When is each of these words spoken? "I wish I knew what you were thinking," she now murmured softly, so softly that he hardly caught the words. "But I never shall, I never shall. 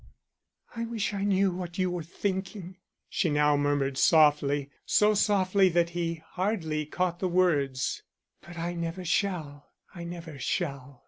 "I 0.75 0.83
wish 0.85 1.13
I 1.13 1.23
knew 1.23 1.51
what 1.51 1.77
you 1.77 1.91
were 1.91 2.01
thinking," 2.01 2.77
she 3.07 3.29
now 3.29 3.55
murmured 3.55 3.99
softly, 3.99 4.71
so 4.83 5.13
softly 5.13 5.69
that 5.69 5.91
he 5.91 6.23
hardly 6.31 6.87
caught 6.87 7.19
the 7.19 7.27
words. 7.29 8.01
"But 8.41 8.57
I 8.57 8.73
never 8.73 9.05
shall, 9.05 9.69
I 9.93 10.03
never 10.05 10.39
shall. 10.39 10.99